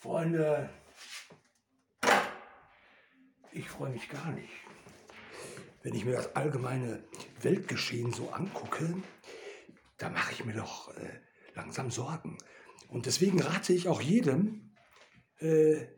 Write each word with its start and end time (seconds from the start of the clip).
Freunde, 0.00 0.70
ich 3.50 3.68
freue 3.68 3.90
mich 3.90 4.08
gar 4.08 4.30
nicht. 4.30 4.52
Wenn 5.82 5.92
ich 5.94 6.04
mir 6.04 6.12
das 6.12 6.36
allgemeine 6.36 7.02
Weltgeschehen 7.40 8.12
so 8.12 8.30
angucke, 8.30 9.02
da 9.96 10.08
mache 10.08 10.32
ich 10.34 10.44
mir 10.44 10.52
doch 10.52 10.96
äh, 10.96 11.20
langsam 11.56 11.90
Sorgen. 11.90 12.38
Und 12.86 13.06
deswegen 13.06 13.42
rate 13.42 13.72
ich 13.72 13.88
auch 13.88 14.00
jedem, 14.00 14.76
äh, 15.38 15.88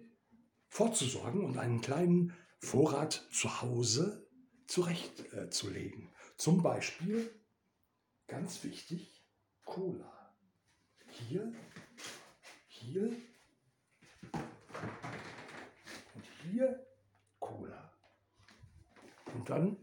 vorzusorgen 0.69 1.45
und 1.45 1.59
einen 1.59 1.83
kleinen 1.83 2.35
Vorrat 2.59 3.29
zu 3.31 3.61
Hause 3.61 4.27
zurechtzulegen. 4.67 6.05
Äh, 6.05 6.37
Zum 6.39 6.63
Beispiel, 6.63 7.31
ganz 8.29 8.65
wichtig, 8.65 9.27
Cola. 9.67 10.35
Hier, 11.11 11.53
hier 12.67 13.15
hier 16.61 16.87
Cola. 17.39 17.91
Und 19.35 19.49
dann 19.49 19.77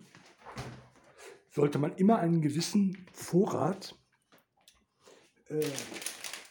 sollte 1.49 1.79
man 1.79 1.95
immer 1.95 2.19
einen 2.19 2.41
gewissen 2.41 3.07
Vorrat, 3.13 3.95
äh, 5.49 5.65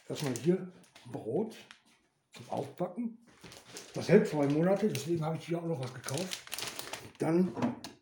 erstmal 0.09 0.33
hier 0.35 0.71
Brot 1.05 1.55
zum 2.33 2.49
Aufbacken. 2.49 3.17
Das 3.93 4.09
hält 4.09 4.27
zwei 4.27 4.47
Monate, 4.47 4.89
deswegen 4.89 5.23
habe 5.23 5.37
ich 5.37 5.45
hier 5.45 5.59
auch 5.59 5.65
noch 5.65 5.79
was 5.79 5.93
gekauft. 5.93 6.43
Dann 7.19 7.53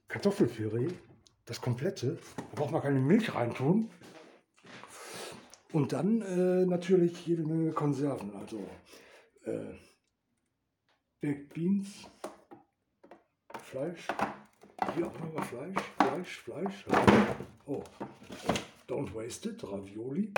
Kartoffelpüree, 0.08 0.88
das 1.46 1.62
komplette. 1.62 2.18
Da 2.38 2.56
braucht 2.56 2.72
man 2.72 2.82
keine 2.82 3.00
Milch 3.00 3.36
reintun. 3.36 3.92
Und 5.72 5.94
dann 5.94 6.22
äh, 6.22 6.66
natürlich 6.66 7.28
jede 7.28 7.44
Menge 7.44 7.72
Konserven, 7.72 8.34
also 8.36 8.66
äh, 9.44 9.76
Baked 11.26 11.54
Beans, 11.54 12.08
Fleisch, 13.66 14.08
hier 14.96 15.08
auch 15.08 15.20
nochmal 15.20 15.44
Fleisch, 15.44 16.38
Fleisch, 16.38 16.84
Fleisch. 16.84 16.86
Oh, 17.66 17.84
don't 18.88 19.14
waste 19.14 19.50
it, 19.50 19.64
Ravioli. 19.64 20.32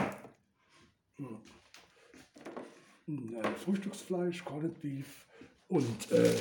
Hm. 1.17 1.42
Äh, 3.36 3.52
Frühstücksfleisch, 3.64 4.44
Corned 4.45 4.81
Beef 4.81 5.25
und 5.67 6.11
äh, 6.11 6.34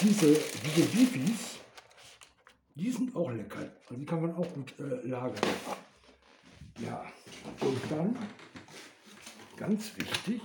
diese, 0.00 0.34
diese 0.34 0.88
Beefies, 0.88 1.58
die 2.74 2.90
sind 2.90 3.16
auch 3.16 3.30
lecker. 3.30 3.70
Also 3.88 3.94
die 3.94 4.04
kann 4.04 4.20
man 4.22 4.34
auch 4.34 4.52
gut 4.52 4.74
äh, 4.78 5.06
lagern. 5.06 5.40
Ja, 6.80 7.04
und 7.60 7.80
dann, 7.90 8.16
ganz 9.56 9.96
wichtig, 9.96 10.42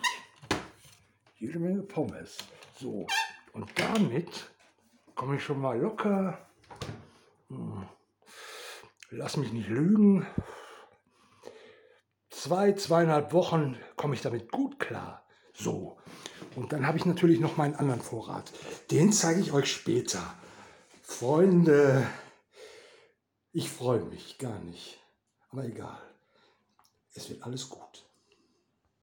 jede 1.37 1.59
Menge 1.59 1.81
Pommes. 1.81 2.37
So, 2.77 3.07
und 3.53 3.69
damit 3.75 4.49
komme 5.19 5.35
ich 5.35 5.43
schon 5.43 5.59
mal 5.59 5.77
locker. 5.77 6.47
Hm, 7.49 7.85
lass 9.09 9.35
mich 9.35 9.51
nicht 9.51 9.67
lügen. 9.67 10.25
Zwei, 12.29 12.71
zweieinhalb 12.71 13.33
Wochen 13.33 13.77
komme 13.97 14.15
ich 14.15 14.21
damit 14.21 14.49
gut 14.49 14.79
klar. 14.79 15.27
So, 15.53 15.97
und 16.55 16.71
dann 16.71 16.87
habe 16.87 16.97
ich 16.97 17.05
natürlich 17.05 17.41
noch 17.41 17.57
meinen 17.57 17.75
anderen 17.75 17.99
Vorrat. 17.99 18.53
Den 18.91 19.11
zeige 19.11 19.41
ich 19.41 19.51
euch 19.51 19.69
später. 19.69 20.23
Freunde, 21.03 22.07
ich 23.51 23.69
freue 23.69 24.05
mich 24.05 24.37
gar 24.37 24.59
nicht. 24.59 25.03
Aber 25.49 25.65
egal. 25.65 26.01
Es 27.13 27.29
wird 27.29 27.43
alles 27.43 27.67
gut. 27.67 28.08